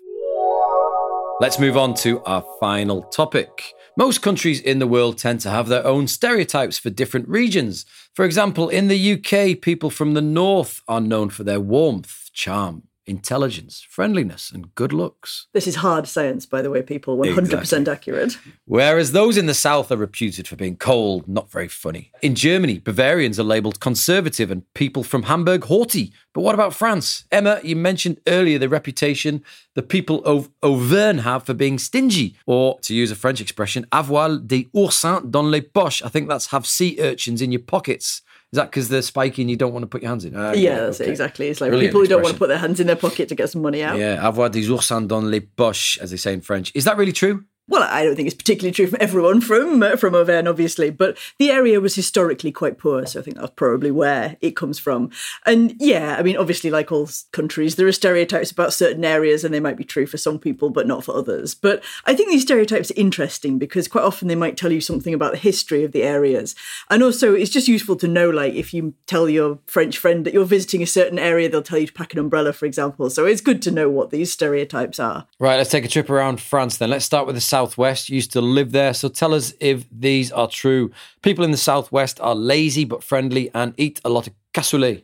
[1.42, 3.74] Let's move on to our final topic.
[3.98, 7.84] Most countries in the world tend to have their own stereotypes for different regions.
[8.14, 12.84] For example, in the UK, people from the north are known for their warmth, charm,
[13.08, 15.48] intelligence, friendliness, and good looks.
[15.54, 17.18] This is hard science, by the way, people.
[17.18, 17.92] 100% Exactly.
[17.92, 18.38] accurate.
[18.66, 22.12] Whereas those in the south are reputed for being cold, not very funny.
[22.22, 26.14] In Germany, Bavarians are labelled conservative and people from Hamburg haughty.
[26.34, 27.26] But what about France?
[27.32, 29.44] Emma, you mentioned earlier the reputation
[29.76, 34.38] the people of Auvergne have for being stingy, or to use a French expression, avoir
[34.38, 36.02] des oursins dans les poches.
[36.06, 38.22] I think that's have sea urchins in your pockets.
[38.54, 40.36] Is that because they're spiky and you don't want to put your hands in?
[40.36, 41.48] Ah, yeah, that's it, exactly.
[41.48, 43.36] It's like Brilliant people who don't want to put their hands in their pocket to
[43.36, 43.98] get some money out.
[43.98, 46.70] Yeah, avoir des oursins dans les poches, as they say in French.
[46.76, 47.46] Is that really true?
[47.72, 51.18] Well, I don't think it's particularly true for everyone from uh, from Auvergne, obviously, but
[51.40, 55.10] the area was historically quite poor, so I think that's probably where it comes from.
[55.46, 59.54] And yeah, I mean, obviously, like all countries, there are stereotypes about certain areas, and
[59.54, 61.56] they might be true for some people, but not for others.
[61.56, 65.14] But I think these stereotypes are interesting because quite often they might tell you something
[65.14, 66.56] about the history of the areas,
[66.90, 70.34] and also it's just useful to know, like, if you tell your French friend that
[70.34, 73.10] you're visiting a certain area, they'll tell you to pack an umbrella, for example.
[73.10, 75.26] So it's good to know what these stereotypes are.
[75.40, 76.90] Right, let's take a trip around France then.
[76.90, 78.10] Let's start with the southwest.
[78.10, 80.92] Used to live there, so tell us if these are true.
[81.22, 85.04] People in the southwest are lazy but friendly and eat a lot of cassoulet.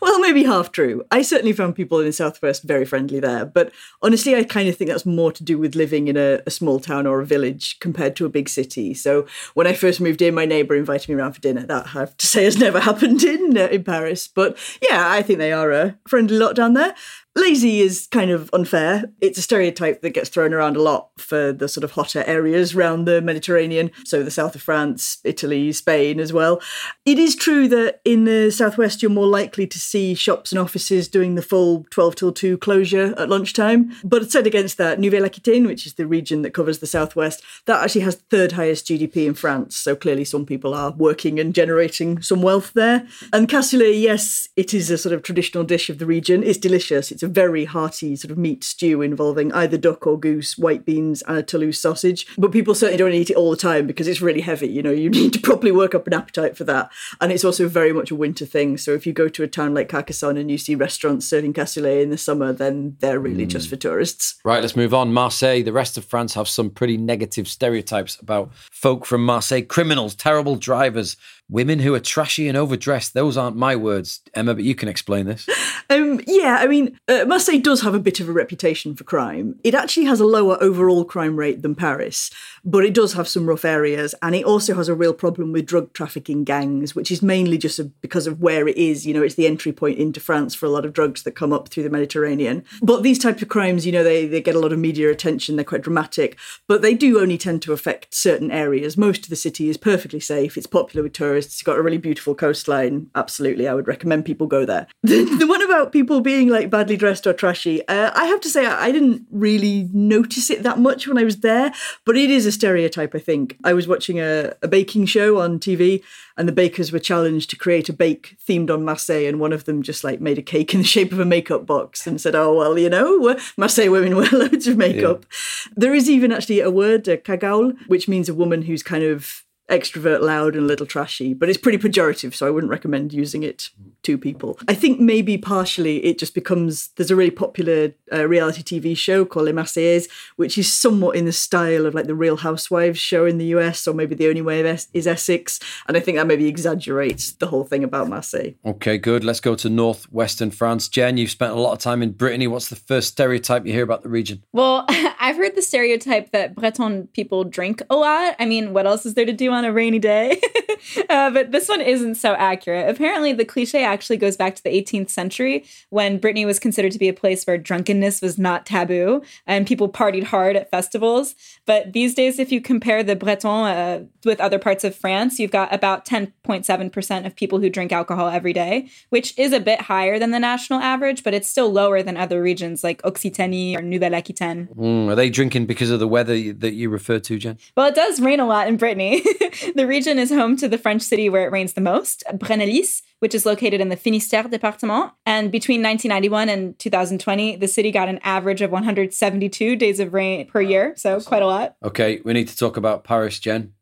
[0.00, 1.04] Well, maybe half true.
[1.10, 4.76] I certainly found people in the southwest very friendly there, but honestly, I kind of
[4.76, 7.78] think that's more to do with living in a, a small town or a village
[7.80, 8.94] compared to a big city.
[8.94, 11.66] So when I first moved in, my neighbour invited me around for dinner.
[11.66, 15.22] That I have to say has never happened in uh, in Paris, but yeah, I
[15.22, 16.94] think they are a friendly lot down there.
[17.34, 19.04] Lazy is kind of unfair.
[19.22, 22.74] It's a stereotype that gets thrown around a lot for the sort of hotter areas
[22.74, 26.60] around the Mediterranean, so the south of France, Italy, Spain as well.
[27.06, 30.58] It is true that in the southwest southwest, you're more likely to see shops and
[30.58, 33.92] offices doing the full 12 till 2 closure at lunchtime.
[34.02, 37.80] But said against that, Nouvelle Aquitaine, which is the region that covers the southwest, that
[37.80, 39.76] actually has third highest GDP in France.
[39.76, 43.06] So clearly, some people are working and generating some wealth there.
[43.32, 46.42] And cassoulet, yes, it is a sort of traditional dish of the region.
[46.42, 47.12] It's delicious.
[47.12, 51.22] It's a very hearty sort of meat stew involving either duck or goose, white beans,
[51.22, 52.26] and a Toulouse sausage.
[52.36, 54.68] But people certainly don't eat it all the time because it's really heavy.
[54.68, 56.90] You know, you need to properly work up an appetite for that.
[57.20, 58.71] And it's also very much a winter thing.
[58.76, 62.02] So if you go to a town like Carcassonne and you see restaurants serving cassoulet
[62.02, 63.70] in the summer, then they're really just hmm.
[63.70, 64.36] for tourists.
[64.44, 65.12] Right, let's move on.
[65.12, 70.14] Marseille, the rest of France have some pretty negative stereotypes about folk from Marseille criminals,
[70.14, 71.16] terrible drivers,
[71.48, 73.14] women who are trashy and overdressed.
[73.14, 75.48] Those aren't my words, Emma, but you can explain this.
[75.90, 79.58] Um, yeah, I mean, uh, Marseille does have a bit of a reputation for crime.
[79.62, 82.30] It actually has a lower overall crime rate than Paris,
[82.64, 85.66] but it does have some rough areas, and it also has a real problem with
[85.66, 89.06] drug trafficking gangs, which is mainly just a, because of where it is.
[89.06, 91.52] You know, it's the entry point into France for a lot of drugs that come
[91.52, 92.64] up through the Mediterranean.
[92.80, 95.56] But these types of crimes, you know, they, they get a lot of media attention,
[95.56, 98.96] they're quite dramatic, but they do only tend to affect certain areas.
[98.96, 101.98] Most of the city is perfectly safe, it's popular with tourists, it's got a really
[101.98, 103.10] beautiful coastline.
[103.14, 104.86] Absolutely, I would recommend people go there.
[105.12, 108.48] The, the one about people being like badly dressed or trashy, uh, I have to
[108.48, 111.72] say, I didn't really notice it that much when I was there,
[112.06, 113.58] but it is a stereotype, I think.
[113.62, 116.02] I was watching a, a baking show on TV
[116.36, 119.64] and the bakers were challenged to create a bake themed on Marseille, and one of
[119.64, 122.34] them just like made a cake in the shape of a makeup box and said,
[122.34, 125.72] "Oh well, you know, Marseille women wear loads of makeup." Yeah.
[125.76, 129.44] There is even actually a word, a cagole, which means a woman who's kind of
[129.72, 133.42] extrovert, loud, and a little trashy, but it's pretty pejorative, so I wouldn't recommend using
[133.42, 133.70] it
[134.02, 134.58] to people.
[134.68, 139.24] I think maybe partially it just becomes there's a really popular uh, reality TV show
[139.24, 143.24] called Les Marseillaises, which is somewhat in the style of like the Real Housewives show
[143.24, 144.60] in the US, or maybe The Only Way
[144.92, 145.58] is Essex,
[145.88, 148.52] and I think that maybe exaggerates the whole thing about Marseille.
[148.64, 149.24] Okay, good.
[149.24, 150.88] Let's go to northwestern France.
[150.88, 152.46] Gen, you've spent a lot of time in Brittany.
[152.46, 154.44] What's the first stereotype you hear about the region?
[154.52, 158.36] Well, I've heard the stereotype that Breton people drink a lot.
[158.38, 160.40] I mean, what else is there to do on a rainy day?
[161.08, 162.88] uh, but this one isn't so accurate.
[162.88, 166.98] Apparently, the cliche actually goes back to the 18th century when Brittany was considered to
[166.98, 171.34] be a place where drunkenness was not taboo and people partied hard at festivals.
[171.66, 175.50] But these days, if you compare the Breton uh, with other parts of France, you've
[175.50, 180.18] got about 10.7% of people who drink alcohol every day, which is a bit higher
[180.18, 184.14] than the national average, but it's still lower than other regions like Occitanie or Nouvelle
[184.14, 184.68] Aquitaine.
[184.76, 187.58] Mm, are they drinking because of the weather that you refer to, Gen?
[187.76, 189.22] Well, it does rain a lot in Brittany.
[189.74, 193.34] the region is home to the French city where it rains the most, Brennilis, which
[193.34, 195.12] is located in the Finistère department.
[195.26, 200.46] And between 1991 and 2020, the city got an average of 172 days of rain
[200.46, 200.94] per year.
[200.96, 201.76] So quite a lot.
[201.84, 203.74] Okay, we need to talk about Paris, Gen.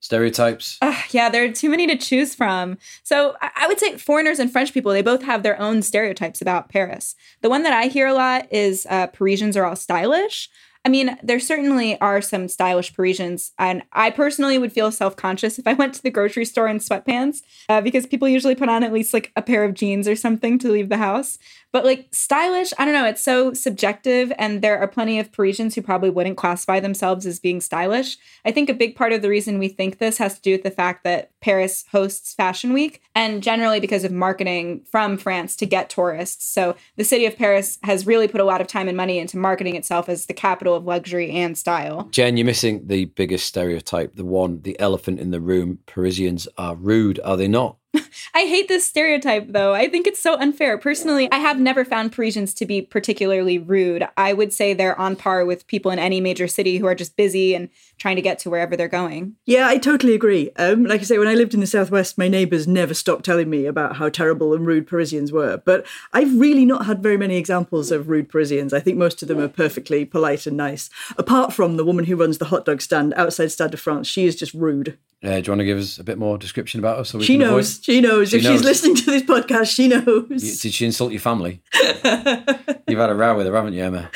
[0.00, 0.78] Stereotypes?
[0.80, 2.78] Uh, yeah, there are too many to choose from.
[3.02, 6.68] So I would say foreigners and French people, they both have their own stereotypes about
[6.68, 7.16] Paris.
[7.42, 10.48] The one that I hear a lot is uh, Parisians are all stylish.
[10.88, 15.58] I mean, there certainly are some stylish Parisians, and I personally would feel self conscious
[15.58, 18.82] if I went to the grocery store in sweatpants uh, because people usually put on
[18.82, 21.38] at least like a pair of jeans or something to leave the house.
[21.72, 25.74] But like stylish, I don't know, it's so subjective, and there are plenty of Parisians
[25.74, 28.16] who probably wouldn't classify themselves as being stylish.
[28.44, 30.62] I think a big part of the reason we think this has to do with
[30.62, 35.66] the fact that Paris hosts Fashion Week, and generally because of marketing from France to
[35.66, 36.46] get tourists.
[36.46, 39.36] So the city of Paris has really put a lot of time and money into
[39.36, 42.08] marketing itself as the capital of luxury and style.
[42.10, 45.80] Gen, you're missing the biggest stereotype, the one, the elephant in the room.
[45.86, 47.76] Parisians are rude, are they not?
[48.34, 49.74] I hate this stereotype though.
[49.74, 50.78] I think it's so unfair.
[50.78, 54.06] Personally, I have never found Parisians to be particularly rude.
[54.16, 57.16] I would say they're on par with people in any major city who are just
[57.16, 59.34] busy and trying to get to wherever they're going.
[59.46, 60.50] Yeah, I totally agree.
[60.56, 63.50] Um, like I say, when I lived in the southwest, my neighbours never stopped telling
[63.50, 65.56] me about how terrible and rude Parisians were.
[65.64, 68.72] But I've really not had very many examples of rude Parisians.
[68.72, 70.90] I think most of them are perfectly polite and nice.
[71.16, 74.26] Apart from the woman who runs the hot dog stand outside Stade de France, she
[74.26, 74.98] is just rude.
[75.20, 77.04] Uh, do you want to give us a bit more description about her?
[77.04, 77.78] So she knows.
[77.78, 77.84] Avoid?
[77.88, 78.28] She knows.
[78.28, 78.52] She if knows.
[78.52, 80.60] she's listening to this podcast, she knows.
[80.60, 81.62] Did she insult your family?
[81.74, 84.10] You've had a row with her, haven't you, Emma?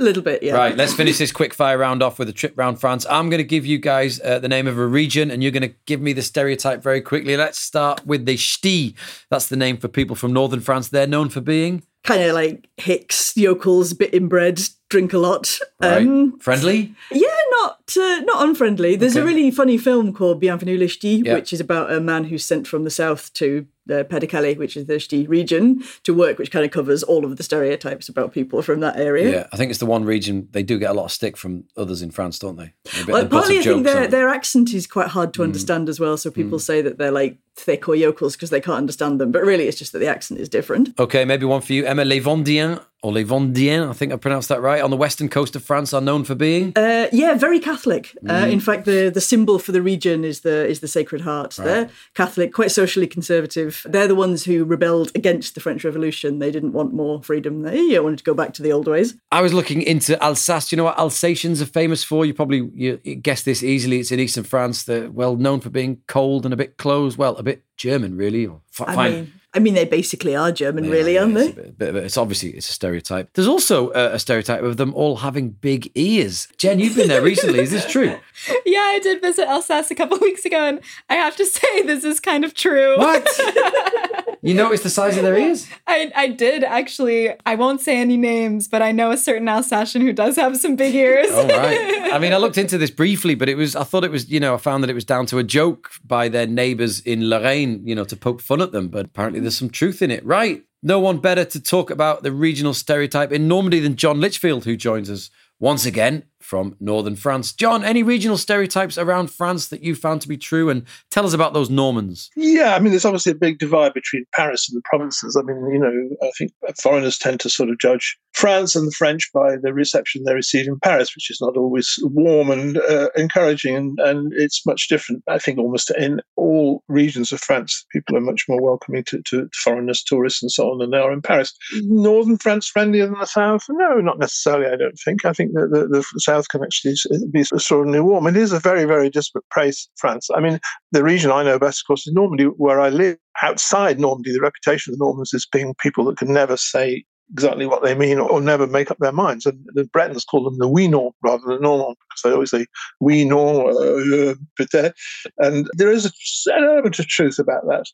[0.00, 0.54] A little bit, yeah.
[0.54, 3.04] Right, let's finish this quick fire round off with a trip round France.
[3.10, 5.68] I'm going to give you guys uh, the name of a region and you're going
[5.68, 7.36] to give me the stereotype very quickly.
[7.36, 8.94] Let's start with the Ch'ti.
[9.28, 10.88] That's the name for people from northern France.
[10.88, 14.58] They're known for being kind of like hicks, yokels, bit inbred,
[14.88, 15.58] drink a lot.
[15.80, 15.98] Right.
[15.98, 16.94] Um, Friendly?
[17.10, 18.96] Yeah, not uh, not unfriendly.
[18.96, 19.22] There's okay.
[19.22, 21.36] a really funny film called Bienvenue les Ch'tis, yep.
[21.36, 24.84] which is about a man who's sent from the south to the Pas-de-Calais, which is
[24.84, 28.60] the Ch'ti region, to work, which kind of covers all of the stereotypes about people
[28.60, 29.30] from that area.
[29.30, 31.64] Yeah, I think it's the one region they do get a lot of stick from
[31.76, 32.74] others in France, don't they?
[32.84, 35.44] Bit, well, partly I think their, their accent is quite hard to mm.
[35.44, 36.16] understand as well.
[36.16, 36.62] So people mm.
[36.62, 39.32] say that they're like thick or yokels because they can't understand them.
[39.32, 40.98] But really, it's just that the accent is different.
[40.98, 42.04] Okay, maybe one for you, Emma.
[42.04, 45.54] Les Vendéens or Les Vendéens, I think I pronounced that right, on the western coast
[45.54, 46.72] of France are known for being?
[46.76, 48.16] Uh, yeah, very Catholic.
[48.28, 51.56] Uh, in fact, the, the symbol for the region is the is the Sacred Heart.
[51.56, 53.86] They're Catholic, quite socially conservative.
[53.88, 56.40] They're the ones who rebelled against the French Revolution.
[56.40, 57.62] They didn't want more freedom.
[57.62, 59.14] They wanted to go back to the old ways.
[59.30, 60.68] I was looking into Alsace.
[60.68, 62.24] Do you know what Alsatians are famous for?
[62.24, 64.00] You probably you guess this easily.
[64.00, 64.82] It's in eastern France.
[64.82, 67.16] They're well known for being cold and a bit closed.
[67.16, 68.46] Well, a bit German, really.
[68.46, 71.62] Or fi- I mean, I mean, they basically are German, really, Yeah, aren't it's they?
[71.62, 73.30] a bit- bit it's obviously it's a stereotype.
[73.34, 76.46] There's also a, a stereotype of them all having big ears.
[76.58, 77.58] Gen, you've been there recently.
[77.60, 78.14] Is this true?
[78.64, 80.80] Yeah, I did visit Alsace a couple weeks ago, and
[81.10, 82.96] I have to say this is kind of true.
[82.96, 83.26] What?
[84.42, 85.66] you noticed the size of their ears?
[85.86, 87.34] I, I did actually.
[87.46, 90.76] I won't say any names, but I know a certain Alsatian who does have some
[90.76, 91.28] big ears.
[91.30, 92.12] Oh right.
[92.12, 94.40] I mean, I looked into this briefly, but it was I thought it was you
[94.40, 97.86] know I found that it was down to a joke by their neighbours in Lorraine,
[97.86, 98.88] you know, to poke fun at them.
[98.88, 100.24] But apparently, there's some truth in it.
[100.24, 100.64] Right.
[100.82, 104.76] No one better to talk about the regional stereotype in Normandy than John Lichfield, who
[104.76, 107.52] joins us once again from northern France.
[107.52, 111.34] John, any regional stereotypes around France that you found to be true, and tell us
[111.34, 112.30] about those Normans.
[112.36, 115.36] Yeah, I mean, there's obviously a big divide between Paris and the provinces.
[115.36, 118.92] I mean, you know, I think foreigners tend to sort of judge France and the
[118.92, 123.10] French by the reception they receive in Paris, which is not always warm and uh,
[123.16, 125.22] encouraging, and, and it's much different.
[125.28, 129.50] I think almost in all regions of France, people are much more welcoming to, to
[129.54, 131.52] foreigners, tourists, and so on than they are in Paris.
[131.82, 133.64] Northern France friendlier than the South?
[133.68, 134.66] No, not necessarily.
[134.66, 135.24] I don't think.
[135.24, 136.94] I think that the, the South can actually
[137.32, 138.26] be extraordinarily warm.
[138.26, 140.28] It is a very, very disparate place, France.
[140.34, 140.60] I mean,
[140.92, 143.16] the region I know best, of course, is Normandy, where I live.
[143.42, 147.66] Outside Normandy, the reputation of the Normans is being people that can never say exactly
[147.66, 149.46] what they mean or, or never make up their minds.
[149.46, 152.66] And the Bretons call them the oui non rather than normand because they always say
[153.00, 154.92] oui non, uh, peut-être.
[155.38, 157.86] And there is a, an element of truth about that.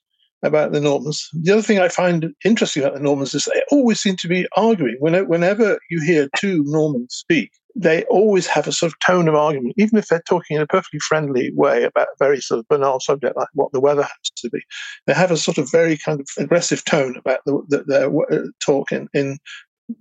[0.43, 1.31] About the Normans.
[1.33, 4.47] The other thing I find interesting about the Normans is they always seem to be
[4.59, 4.97] arguing.
[5.01, 9.75] Whenever you hear two Normans speak, they always have a sort of tone of argument,
[9.77, 13.01] even if they're talking in a perfectly friendly way about a very sort of banal
[13.01, 14.61] subject like what the weather has to be.
[15.07, 18.47] They have a sort of very kind of aggressive tone about the, the, their uh,
[18.65, 19.39] talk in, in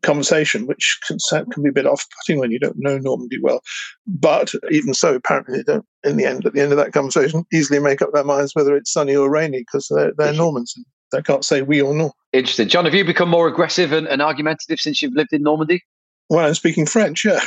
[0.01, 1.17] conversation, which can,
[1.51, 3.61] can be a bit off-putting when you don't know Normandy well.
[4.07, 7.43] But even so, apparently they don't, in the end, at the end of that conversation,
[7.51, 10.76] easily make up their minds whether it's sunny or rainy because they're, they're Normans.
[11.11, 12.13] They can't say we or not.
[12.32, 12.69] Interesting.
[12.69, 15.84] John, have you become more aggressive and, and argumentative since you've lived in Normandy?
[16.30, 17.41] Well, I'm speaking French, yeah.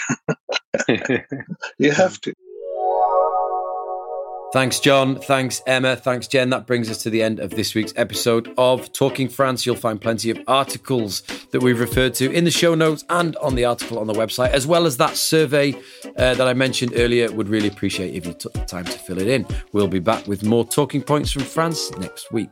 [1.79, 2.35] you have to.
[4.53, 5.21] Thanks, John.
[5.21, 5.97] Thanks, Emma.
[5.97, 6.51] Thanks, Gen.
[6.51, 9.67] That brings us to the end of this week's episode of Talking France.
[9.67, 13.57] You'll find plenty of articles that we've referred to in the show notes and on
[13.57, 15.75] the article on the website, as well as that survey
[16.17, 17.31] uh, that I mentioned earlier.
[17.31, 19.47] Would really appreciate if you took the time to fill it in.
[19.73, 22.49] We'll be back with more talking points from France next week.